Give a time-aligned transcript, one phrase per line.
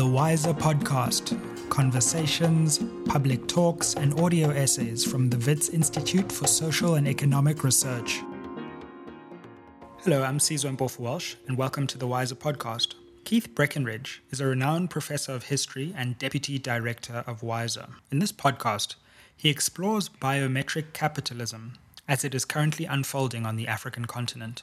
[0.00, 1.38] The WISER Podcast
[1.68, 8.22] conversations, public talks, and audio essays from the WITS Institute for Social and Economic Research.
[9.98, 12.94] Hello, I'm Sizwe Mpofu-Walsh, and welcome to the WISER Podcast.
[13.24, 17.88] Keith Breckenridge is a renowned professor of history and deputy director of WISER.
[18.10, 18.94] In this podcast,
[19.36, 21.74] he explores biometric capitalism
[22.08, 24.62] as it is currently unfolding on the African continent.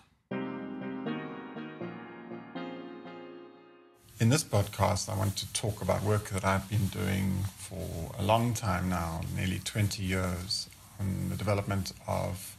[4.20, 8.24] In this podcast, I want to talk about work that I've been doing for a
[8.24, 10.68] long time now, nearly 20 years,
[11.00, 12.58] on the development of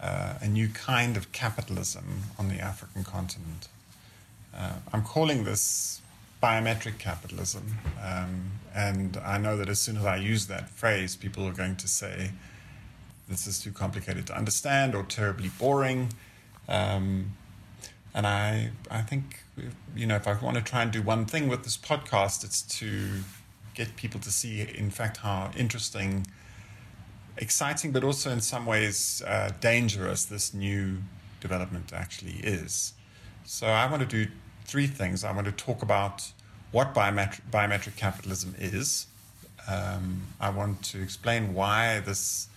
[0.00, 3.68] uh, a new kind of capitalism on the African continent.
[4.52, 6.02] Uh, I'm calling this
[6.42, 11.46] biometric capitalism, um, and I know that as soon as I use that phrase, people
[11.46, 12.32] are going to say,
[13.28, 16.12] this is too complicated to understand or terribly boring.
[16.68, 17.34] Um,
[18.12, 19.43] and I, I think,
[19.94, 22.62] you know, if I want to try and do one thing with this podcast, it's
[22.78, 23.22] to
[23.74, 26.26] get people to see, in fact, how interesting,
[27.36, 30.98] exciting, but also in some ways uh, dangerous this new
[31.40, 32.94] development actually is.
[33.44, 34.30] So I want to do
[34.64, 35.24] three things.
[35.24, 36.32] I want to talk about
[36.72, 39.06] what biometric, biometric capitalism is.
[39.68, 42.48] Um, I want to explain why this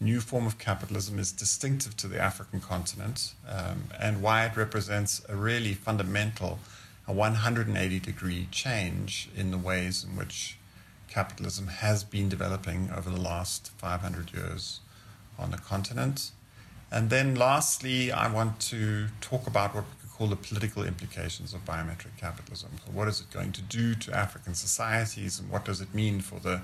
[0.00, 5.20] new form of capitalism is distinctive to the African continent um, and why it represents
[5.28, 6.58] a really fundamental,
[7.06, 10.56] a 180 degree change in the ways in which
[11.08, 14.80] capitalism has been developing over the last 500 years
[15.38, 16.30] on the continent.
[16.90, 21.52] And then lastly, I want to talk about what we could call the political implications
[21.52, 22.70] of biometric capitalism.
[22.84, 26.20] So, what is it going to do to African societies, and what does it mean
[26.20, 26.62] for the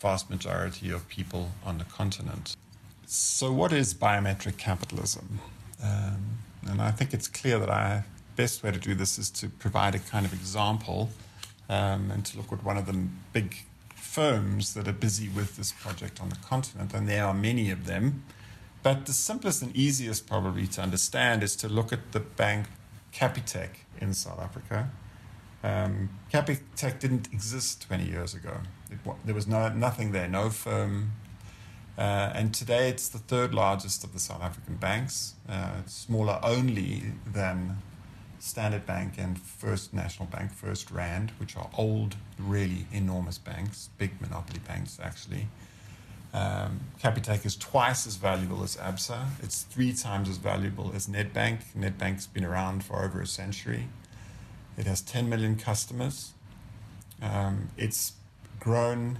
[0.00, 2.56] vast majority of people on the continent?
[3.10, 5.40] So, what is biometric capitalism?
[5.82, 8.04] Um, and I think it's clear that I
[8.36, 11.08] best way to do this is to provide a kind of example
[11.70, 13.64] um, and to look at one of the big
[13.94, 17.86] firms that are busy with this project on the continent, and there are many of
[17.86, 18.24] them.
[18.82, 22.66] But the simplest and easiest, probably, to understand is to look at the bank
[23.14, 23.70] Capitec
[24.02, 24.90] in South Africa.
[25.64, 28.58] Um, Capitec didn't exist 20 years ago.
[28.90, 31.12] It, there was no, nothing there, no firm,
[31.98, 35.34] uh, and today it's the third largest of the South African banks.
[35.48, 37.78] Uh, it's smaller only than
[38.38, 44.60] Standard Bank and First National Bank, FirstRand, which are old, really enormous banks, big monopoly
[44.60, 45.48] banks actually.
[46.32, 49.26] Um, Capitec is twice as valuable as ABSA.
[49.42, 51.60] It's three times as valuable as Nedbank.
[51.76, 53.88] Nedbank's been around for over a century.
[54.76, 56.34] It has 10 million customers.
[57.20, 58.12] Um, it's
[58.60, 59.18] grown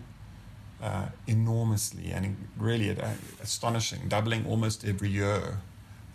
[0.83, 3.11] uh, enormously and really uh,
[3.43, 5.59] astonishing, doubling almost every year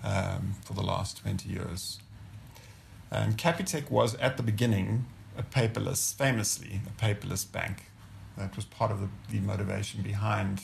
[0.03, 1.99] um, for the last 20 years.
[3.11, 5.05] And Capitec was at the beginning
[5.37, 7.91] a paperless, famously a paperless bank.
[8.37, 10.61] That was part of the, the motivation behind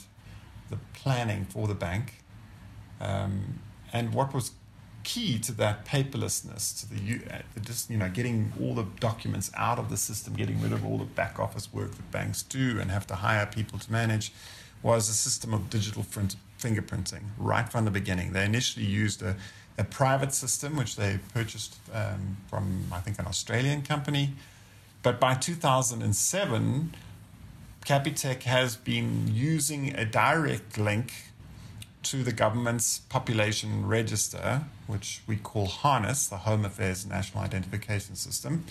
[0.69, 2.23] the planning for the bank.
[2.99, 3.59] Um,
[3.93, 4.51] and what was
[5.03, 9.51] key to that paperlessness, to the, uh, the just you know getting all the documents
[9.55, 12.79] out of the system, getting rid of all the back office work that banks do
[12.79, 14.31] and have to hire people to manage,
[14.81, 18.33] was a system of digital print, fingerprinting right from the beginning.
[18.33, 19.35] They initially used a,
[19.77, 24.33] a private system which they purchased um, from I think an Australian company,
[25.03, 26.93] but by 2007.
[27.85, 31.28] Capitec has been using a direct link
[32.03, 38.65] to the government's population register, which we call HANIS, the Home Affairs National Identification System.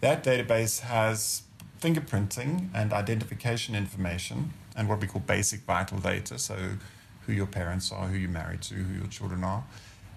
[0.00, 1.42] That database has
[1.80, 6.56] fingerprinting and identification information and what we call basic vital data, so
[7.26, 9.64] who your parents are, who you're married to, who your children are.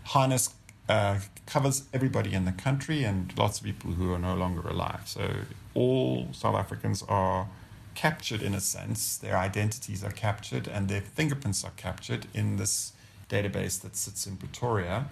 [0.06, 0.54] HANIS
[0.88, 5.02] uh, covers everybody in the country and lots of people who are no longer alive.
[5.06, 5.30] So
[5.74, 7.48] all South Africans are
[7.96, 9.18] captured in a sense.
[9.18, 12.94] Their identities are captured and their fingerprints are captured in this
[13.30, 15.06] database that sits in Pretoria.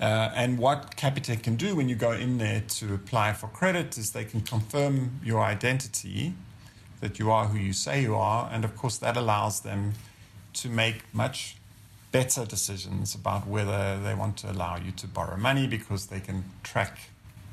[0.00, 3.96] Uh, and what Capitec can do when you go in there to apply for credit
[3.98, 6.34] is they can confirm your identity,
[7.00, 9.92] that you are who you say you are, and of course that allows them
[10.54, 11.56] to make much
[12.10, 16.44] better decisions about whether they want to allow you to borrow money because they can
[16.62, 16.98] track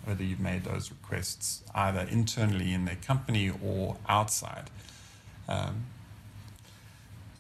[0.10, 4.72] whether you've made those requests either internally in their company or outside.
[5.48, 5.86] Um,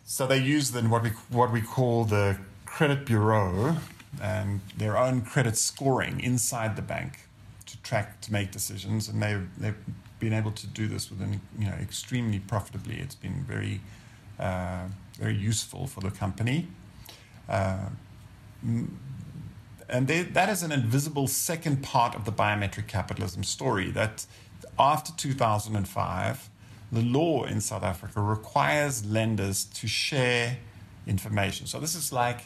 [0.05, 3.77] so they use then what we what we call the credit bureau
[4.21, 7.27] and their own credit scoring inside the bank
[7.65, 9.83] to track to make decisions, and they they've
[10.19, 12.97] been able to do this within you know extremely profitably.
[12.99, 13.81] It's been very
[14.39, 14.85] uh,
[15.19, 16.67] very useful for the company.
[17.47, 17.89] Uh,
[19.89, 24.25] and they, that is an invisible second part of the biometric capitalism story that
[24.77, 26.49] after 2005,
[26.91, 30.57] the law in South Africa requires lenders to share
[31.05, 31.67] information.
[31.67, 32.41] So this is like,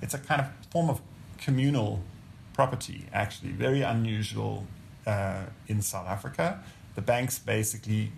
[0.00, 1.00] it's a kind of form of
[1.38, 2.02] communal
[2.52, 4.66] property, actually, very unusual
[5.06, 6.62] uh, in South Africa.
[6.94, 8.12] The banks basically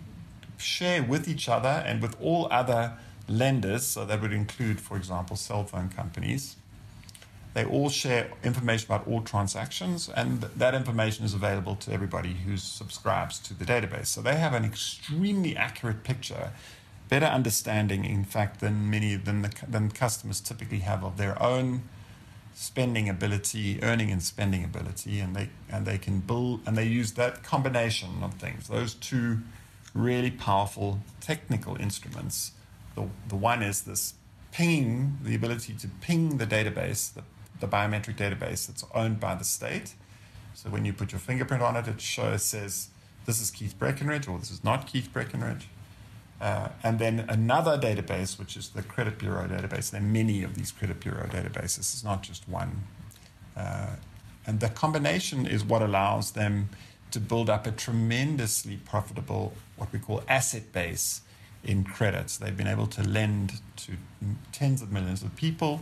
[0.57, 2.93] share with each other and with all other
[3.27, 6.55] lenders, so that would include, for example, cell phone companies.
[7.53, 12.57] They all share information about all transactions, and that information is available to everybody who
[12.57, 14.07] subscribes to the database.
[14.07, 16.51] So they have an extremely accurate picture,
[17.09, 21.83] better understanding, in fact, than many than the, than customers typically have of their own
[22.53, 27.13] spending ability, earning and spending ability, and they and they can build and they use
[27.13, 28.67] that combination of things.
[28.67, 29.39] Those two
[29.93, 32.51] really powerful technical instruments.
[32.95, 34.13] The, the one is this
[34.51, 37.23] pinging, the ability to ping the database, the,
[37.59, 39.93] the biometric database that's owned by the state.
[40.53, 42.89] So when you put your fingerprint on it, it shows says
[43.25, 45.67] this is Keith Breckenridge or this is not Keith Breckenridge.
[46.41, 49.91] Uh, and then another database, which is the Credit Bureau database.
[49.91, 51.79] There are many of these Credit Bureau databases.
[51.79, 52.83] It's not just one.
[53.57, 53.95] Uh,
[54.47, 56.69] and the combination is what allows them
[57.11, 61.21] to build up a tremendously profitable, what we call asset base
[61.63, 62.37] in credits.
[62.37, 63.93] They've been able to lend to
[64.51, 65.81] tens of millions of people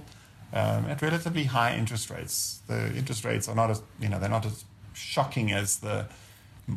[0.53, 2.61] um, at relatively high interest rates.
[2.67, 6.05] The interest rates are not as, you know, they're not as shocking as the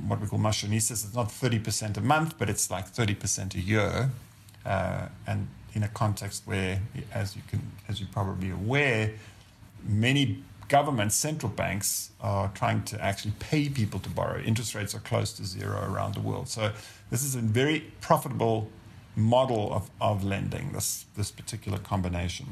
[0.06, 1.04] what we call mashonisas.
[1.04, 4.10] It's not 30% a month, but it's like 30% a year.
[4.64, 6.80] Uh, and in a context where,
[7.12, 9.12] as you can, as you're probably aware,
[9.84, 14.40] many governments, central banks, are trying to actually pay people to borrow.
[14.40, 16.48] Interest rates are close to zero around the world.
[16.48, 16.72] So
[17.10, 18.70] this is a very profitable
[19.16, 22.46] model of, of lending, this, this particular combination.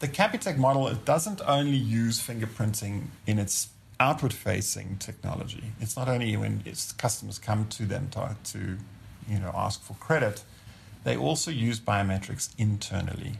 [0.00, 3.68] The Capitec model it doesn't only use fingerprinting in its
[4.00, 5.72] outward facing technology.
[5.78, 8.78] It's not only when its customers come to them to, to
[9.28, 10.42] you know, ask for credit,
[11.04, 13.34] they also use biometrics internally.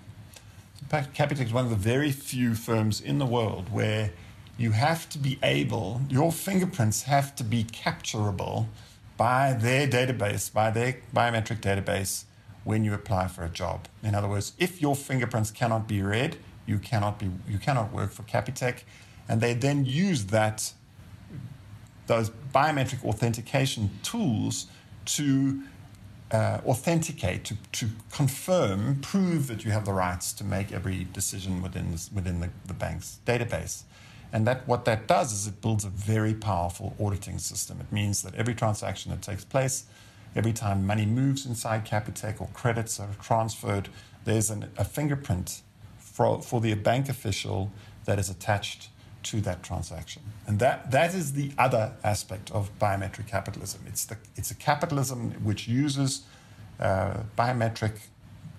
[0.91, 4.11] Capitec is one of the very few firms in the world where
[4.59, 8.69] you have to be able, your fingerprints have to be capturable
[9.17, 12.25] by their database, by their biometric database
[12.65, 13.89] when you apply for a job.
[14.03, 16.37] In other words, if your fingerprints cannot be read,
[16.71, 18.77] you cannot be you cannot work for Capitec,
[19.29, 20.73] and they then use that
[22.07, 24.67] those biometric authentication tools
[25.05, 25.63] to
[26.33, 31.63] uh, authenticate, to, to confirm, prove that you have the rights to make every decision
[31.63, 33.83] within, this, within the, the bank's database.
[34.33, 37.81] And that what that does is it builds a very powerful auditing system.
[37.81, 39.85] It means that every transaction that takes place,
[40.37, 43.89] every time money moves inside Capitec or credits are transferred,
[44.25, 45.63] there's an, a fingerprint
[46.21, 47.73] for, for the bank official
[48.05, 48.91] that is attached
[49.23, 50.21] to that transaction.
[50.47, 53.81] And that, that is the other aspect of biometric capitalism.
[53.87, 56.25] It's, the, it's a capitalism which uses
[56.79, 57.93] uh, biometric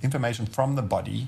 [0.02, 1.28] information from the body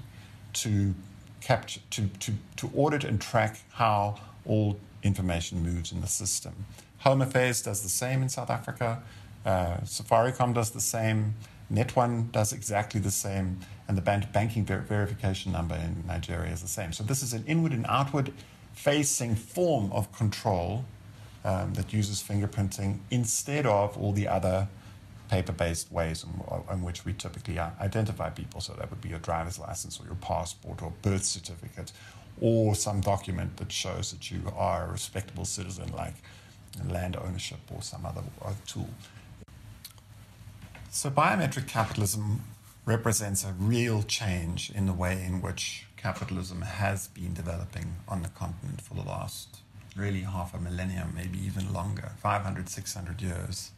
[0.53, 0.95] to
[1.39, 6.65] capture, to, to, to audit and track how all information moves in the system.
[7.00, 9.03] Home Affairs does the same in South Africa.
[9.45, 11.36] Uh, Safaricom does the same.
[11.71, 13.60] Net1 does exactly the same.
[13.88, 16.94] And the banking ver- verification number in Nigeria is the same.
[16.94, 18.33] So this is an inward and outward
[18.74, 20.86] facing form of control
[21.45, 24.68] um, that uses fingerprinting instead of all the other
[25.30, 28.62] paper-based ways in, in, which we typically identify people.
[28.62, 31.91] So that would be your driver's license or your passport or birth certificate
[32.39, 36.15] or some document that shows that you are a respectable citizen like
[36.89, 38.22] land ownership or some other
[38.65, 38.89] tool.
[40.95, 42.43] So biometric capitalism
[42.85, 48.29] represents a real change in the way in which capitalism has been developing on the
[48.29, 49.62] continent for the last
[49.95, 53.71] really half a millennium, maybe even longer 500, 600 years.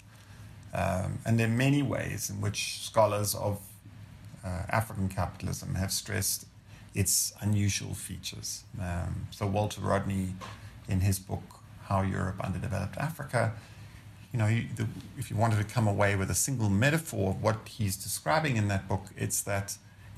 [0.73, 3.61] Um, and there are many ways in which scholars of
[4.43, 6.47] uh, African capitalism have stressed
[6.93, 8.65] its unusual features.
[8.77, 10.35] Um, so, Walter Rodney,
[10.89, 13.53] in his book, How Europe Underdeveloped Africa,
[14.35, 14.85] you know, the,
[15.17, 18.67] if you wanted to come away with a single metaphor of what he's describing in
[18.67, 19.77] that book, it's that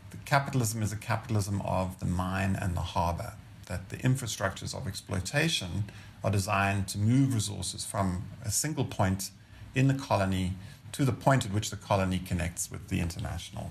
[0.09, 3.33] the capitalism is a capitalism of the mine and the harbor,
[3.67, 5.83] that the infrastructures of exploitation
[6.23, 9.29] are designed to move resources from a single point
[9.75, 10.53] in the colony
[10.93, 13.69] to the point at which the colony connects with the international.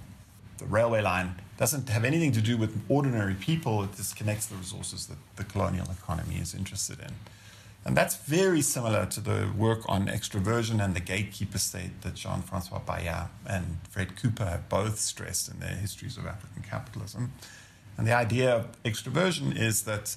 [0.58, 4.54] The railway line doesn't have anything to do with ordinary people, it just connects the
[4.54, 7.10] resources that the colonial economy is interested in.
[7.86, 12.42] And that's very similar to the work on extroversion and the gatekeeper state that Jean
[12.42, 17.32] Francois Bayart and Fred Cooper have both stressed in their histories of African capitalism.
[17.96, 20.16] And the idea of extroversion is that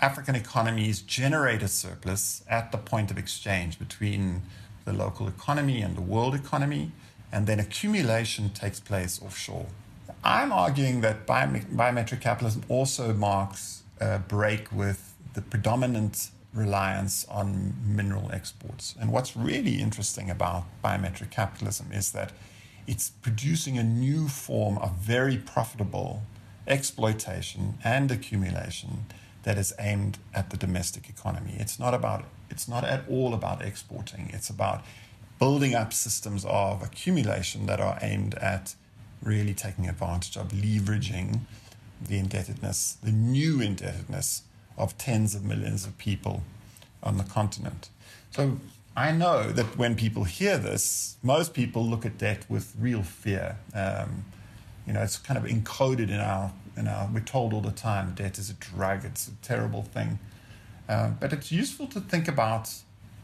[0.00, 4.40] African economies generate a surplus at the point of exchange between
[4.86, 6.90] the local economy and the world economy,
[7.30, 9.66] and then accumulation takes place offshore.
[10.24, 18.30] I'm arguing that biometric capitalism also marks a break with the predominant reliance on mineral
[18.32, 18.94] exports.
[19.00, 22.32] And what's really interesting about biometric capitalism is that
[22.86, 26.22] it's producing a new form of very profitable
[26.66, 29.06] exploitation and accumulation
[29.42, 31.54] that is aimed at the domestic economy.
[31.58, 34.30] It's not about it's not at all about exporting.
[34.32, 34.84] It's about
[35.38, 38.74] building up systems of accumulation that are aimed at
[39.22, 41.40] really taking advantage of leveraging
[42.04, 44.42] the indebtedness, the new indebtedness
[44.80, 46.42] of tens of millions of people
[47.02, 47.90] on the continent.
[48.30, 48.58] So
[48.96, 53.56] I know that when people hear this, most people look at debt with real fear.
[53.74, 54.24] Um,
[54.86, 58.14] you know, it's kind of encoded in our, in our, we're told all the time
[58.14, 60.18] debt is a drug, it's a terrible thing.
[60.88, 62.70] Uh, but it's useful to think about,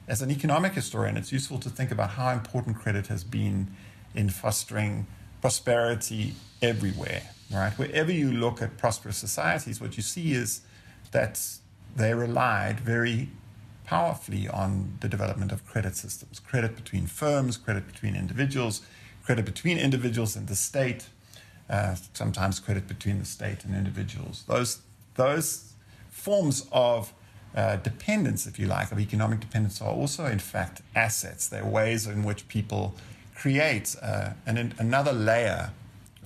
[0.07, 3.69] as an economic historian, it's useful to think about how important credit has been
[4.15, 5.07] in fostering
[5.41, 7.23] prosperity everywhere,
[7.53, 7.73] right?
[7.73, 10.61] Wherever you look at prosperous societies, what you see is
[11.17, 11.35] that
[11.97, 13.31] they relied very
[13.87, 18.83] powerfully on the development of credit systems credit between firms, credit between individuals,
[19.25, 21.07] credit between individuals and the state,
[21.71, 24.45] uh, sometimes credit between the state and individuals.
[24.47, 24.81] Those,
[25.15, 25.73] those
[26.11, 27.15] forms of
[27.55, 31.49] uh, dependence, if you like, of economic dependence are also, in fact, assets.
[31.49, 32.95] They're ways in which people
[33.35, 35.71] create uh, an, another layer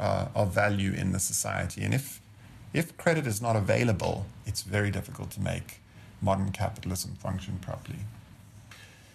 [0.01, 1.85] uh, of value in the society.
[1.85, 2.20] And if,
[2.73, 5.81] if credit is not available, it's very difficult to make
[6.23, 8.01] modern capitalism function properly.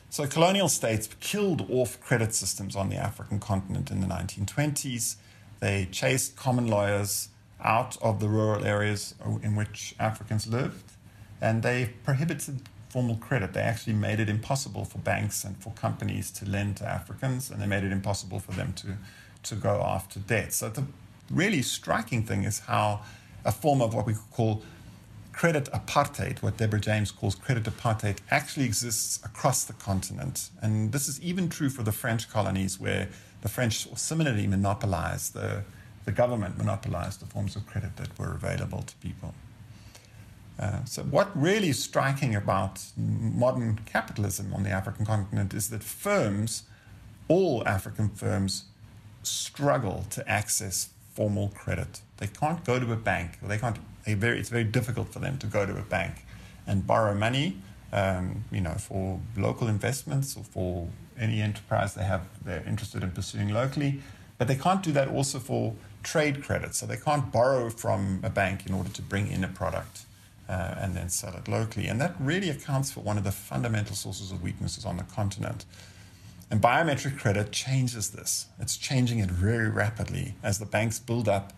[0.09, 5.15] So, colonial states killed off credit systems on the African continent in the 1920s.
[5.59, 7.29] They chased common lawyers
[7.61, 10.93] out of the rural areas in which Africans lived,
[11.41, 13.53] and they prohibited formal credit.
[13.53, 17.61] They actually made it impossible for banks and for companies to lend to Africans, and
[17.61, 18.97] they made it impossible for them to,
[19.43, 20.53] to go after debt.
[20.53, 20.85] So, the
[21.29, 23.01] really striking thing is how
[23.45, 24.63] a form of what we call
[25.31, 30.49] credit apartheid, what Deborah James calls credit apartheid, actually exists across the continent.
[30.61, 33.09] And this is even true for the French colonies, where
[33.41, 35.63] the French similarly monopolized, the,
[36.05, 39.33] the government monopolized the forms of credit that were available to people.
[40.57, 45.83] Uh, so, what really is striking about modern capitalism on the African continent is that
[45.83, 46.63] firms,
[47.27, 48.65] all African firms,
[49.21, 52.01] struggle to access formal credit.
[52.17, 55.47] They can't go to a bank, they can't very, it's very difficult for them to
[55.47, 56.25] go to a bank
[56.67, 57.57] and borrow money,
[57.91, 63.11] um, you know, for local investments or for any enterprise they have they're interested in
[63.11, 64.01] pursuing locally.
[64.37, 66.75] But they can't do that also for trade credit.
[66.75, 70.05] So they can't borrow from a bank in order to bring in a product
[70.49, 71.87] uh, and then sell it locally.
[71.87, 75.65] And that really accounts for one of the fundamental sources of weaknesses on the continent.
[76.51, 78.47] And biometric credit changes this.
[78.59, 81.53] It's changing it very rapidly as the banks build up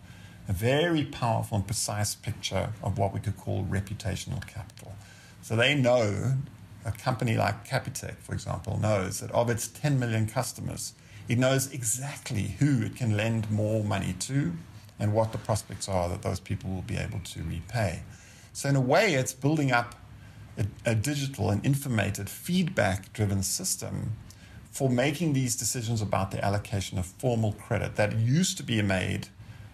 [0.48, 4.94] a very powerful and precise picture of what we could call reputational capital.
[5.42, 6.36] So they know,
[6.86, 10.94] a company like Capitec, for example, knows that of its 10 million customers,
[11.28, 14.52] it knows exactly who it can lend more money to
[14.98, 18.02] and what the prospects are that those people will be able to repay.
[18.54, 19.94] So, in a way, it's building up
[20.56, 24.16] a, a digital and informated, feedback driven system
[24.78, 29.26] for making these decisions about the allocation of formal credit that used to be made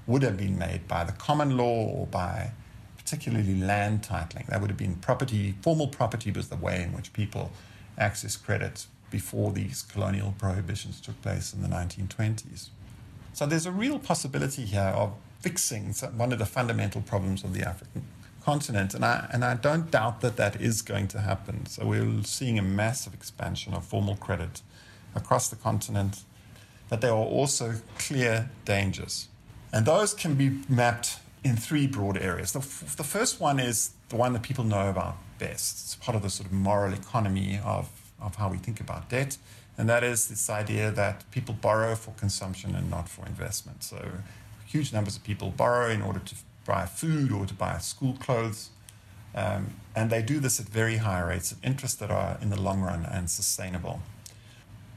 [0.07, 2.51] would have been made by the common law or by
[2.97, 4.47] particularly land titling.
[4.47, 7.53] That would have been property, formal property was the way in which people
[7.99, 12.71] access credit before these colonial prohibitions took place in the 1920s.
[13.35, 17.69] So there's a real possibility here of fixing one of the fundamental problems of the
[17.69, 18.07] African
[18.43, 21.67] continent, and I, and I don't doubt that that is going to happen.
[21.67, 24.63] So we're seeing a massive expansion of formal credit
[25.15, 26.23] across the continent,
[26.89, 29.29] but there are also clear dangers.
[29.73, 32.53] And those can be mapped in three broad areas.
[32.53, 35.85] The, f- the first one is the one that people know about best.
[35.85, 37.91] It's part of the sort of moral economy of,
[38.21, 39.37] of how we think about debt.
[39.77, 43.83] And that is this idea that people borrow for consumption and not for investment.
[43.83, 43.99] So,
[44.67, 48.71] huge numbers of people borrow in order to buy food or to buy school clothes.
[49.35, 52.61] Um, and they do this at very high rates of interest that are, in the
[52.61, 54.01] long run, and sustainable.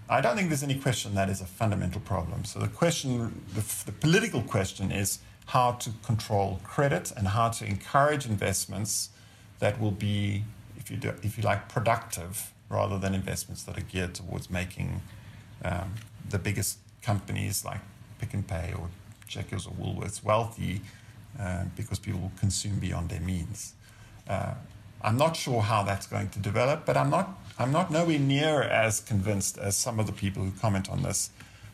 [0.09, 2.45] I don't think there's any question that is a fundamental problem.
[2.45, 7.65] So the question, the, the political question is how to control credit and how to
[7.65, 9.09] encourage investments
[9.59, 10.43] that will be,
[10.77, 15.01] if you, do, if you like, productive rather than investments that are geared towards making
[15.63, 15.95] um,
[16.29, 17.79] the biggest companies like
[18.19, 18.89] Pick n Pay or
[19.27, 20.81] Checkers or Woolworths wealthy
[21.39, 23.73] uh, because people will consume beyond their means.
[24.27, 24.53] Uh,
[25.01, 28.61] I'm not sure how that's going to develop, but I'm not, I'm not nowhere near
[28.61, 31.31] as convinced as some of the people who comment on this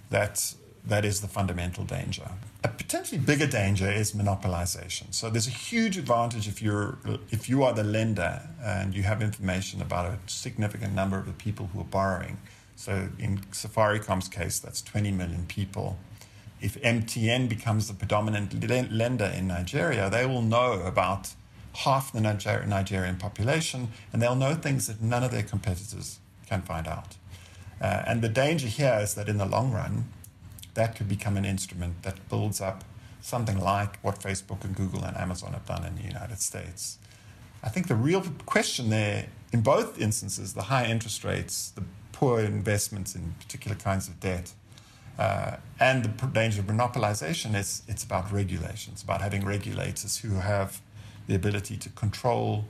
[0.10, 0.54] that
[0.86, 2.30] that is the fundamental danger.
[2.64, 5.14] A potentially bigger danger is monopolization.
[5.14, 6.98] So there's a huge advantage if you're
[7.32, 11.34] if you are the lender and you have information about a significant number of the
[11.34, 12.38] people who are borrowing.
[12.76, 15.98] So in Safaricom's case, that's 20 million people.
[16.60, 18.54] If MTN becomes the predominant
[18.92, 21.34] lender in Nigeria, they will know about
[21.76, 26.62] half the Niger- Nigerian population, and they'll know things that none of their competitors can
[26.62, 27.16] find out.
[27.82, 30.06] Uh, and the danger here is that in the long run,
[30.76, 32.84] that could become an instrument that builds up
[33.22, 36.98] something like what Facebook and Google and Amazon have done in the United States.
[37.64, 42.42] I think the real question there, in both instances, the high interest rates, the poor
[42.42, 44.52] investments in particular kinds of debt,
[45.18, 48.94] uh, and the danger of monopolization is it's about regulation.
[48.94, 50.82] It's about having regulators who have
[51.28, 52.66] the ability to control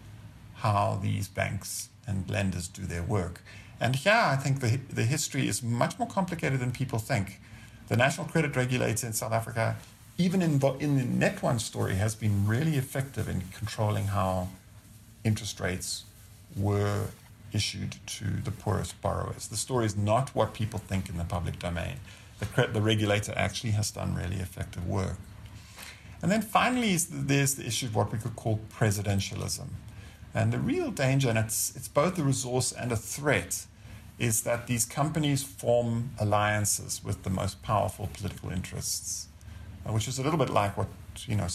[0.56, 3.42] how these banks and lenders do their work.
[3.80, 7.42] And here, I think the, the history is much more complicated than people think.
[7.88, 9.76] The National Credit Regulator in South Africa,
[10.18, 14.50] even in, in the Net1 story, has been really effective in controlling how
[15.24, 16.06] interest rates
[16.56, 17.08] were
[17.52, 19.48] issued to the poorest borrowers.
[19.48, 21.98] The story is not what people think in the public domain.
[22.40, 25.18] The, the regulator actually has done really effective work.
[26.24, 29.68] And then finally, there's the issue of what we could call presidentialism.
[30.34, 33.66] And the real danger, and it's, it's both a resource and a threat,
[34.18, 39.28] is that these companies form alliances with the most powerful political interests,
[39.86, 40.88] uh, which is a little bit like what
[41.26, 41.48] you know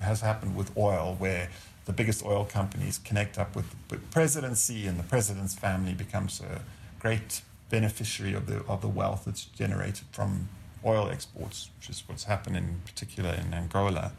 [0.00, 1.48] has happened with oil, where
[1.86, 6.60] the biggest oil companies connect up with the presidency, and the president's family becomes a
[7.00, 7.40] great
[7.70, 10.50] beneficiary of the of the wealth that's generated from
[10.84, 14.12] oil exports, which is what's happened in particular in Angola.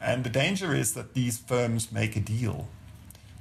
[0.00, 2.68] And the danger is that these firms make a deal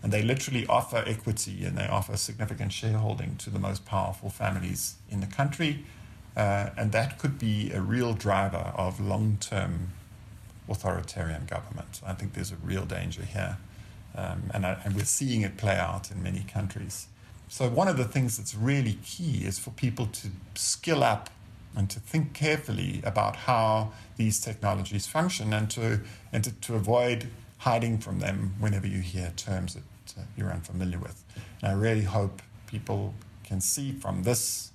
[0.02, 4.96] and they literally offer equity and they offer significant shareholding to the most powerful families
[5.10, 5.86] in the country.
[6.38, 9.90] Uh, and that could be a real driver of long term
[10.70, 12.02] authoritarian government.
[12.06, 13.58] I think there's a real danger here.
[14.16, 17.08] Um, and, I, and we're seeing it play out in many countries.
[17.48, 21.30] So, one of the things that's really key is for people to skill up
[21.80, 26.02] and to think carefully about how these technologies function and to,
[26.34, 31.00] and to, to avoid hiding from them whenever you hear terms that uh, you're unfamiliar
[31.00, 31.24] with.
[31.62, 33.14] And I really hope people
[33.46, 34.72] can see from this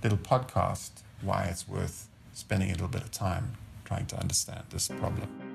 [0.00, 0.90] little podcast
[1.22, 5.47] why it's worth spending a little bit of time trying to understand this problem.